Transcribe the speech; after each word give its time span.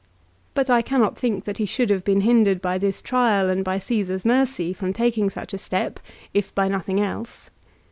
But 0.55 0.67
I 0.67 0.81
cannot 0.81 1.15
think 1.15 1.43
that 1.43 1.59
he 1.59 1.67
should 1.67 1.91
have 1.91 2.03
been 2.03 2.21
hindered 2.21 2.59
by 2.59 2.79
this 2.79 3.03
trial 3.03 3.51
and 3.51 3.63
by 3.63 3.77
Caesar's 3.77 4.25
mercy 4.25 4.73
from 4.73 4.93
taking 4.93 5.29
such 5.29 5.53
a 5.53 5.59
step, 5.59 5.99
if 6.33 6.55
by 6.55 6.67
nothing 6.67 6.99
else. 6.99 7.51